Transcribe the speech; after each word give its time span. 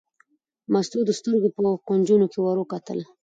مستو 0.73 0.99
د 1.05 1.11
سترګو 1.19 1.49
په 1.55 1.61
کونجونو 1.87 2.25
کې 2.31 2.39
ور 2.41 2.57
وکتل. 2.59 2.99